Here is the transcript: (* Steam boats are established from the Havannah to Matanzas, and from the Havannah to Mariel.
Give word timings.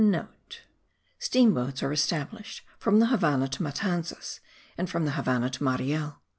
(* 0.63 1.19
Steam 1.19 1.53
boats 1.53 1.83
are 1.83 1.93
established 1.93 2.63
from 2.79 2.97
the 2.99 3.05
Havannah 3.09 3.47
to 3.49 3.61
Matanzas, 3.61 4.39
and 4.75 4.89
from 4.89 5.05
the 5.05 5.11
Havannah 5.11 5.51
to 5.51 5.63
Mariel. 5.63 6.23